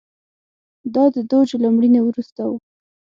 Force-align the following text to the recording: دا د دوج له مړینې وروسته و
دا 0.93 1.03
د 1.15 1.17
دوج 1.31 1.49
له 1.63 1.67
مړینې 1.75 2.01
وروسته 2.03 2.41
و 2.47 2.51